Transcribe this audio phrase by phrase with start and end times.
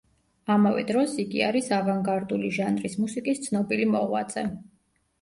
[0.53, 4.51] ამავე დროს იგი არის ავანგარდული ჟანრის მუსიკის ცნობილი მოღვაწე.